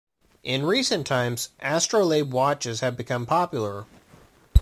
[0.41, 3.85] In recent times, astrolabe watches have become popular.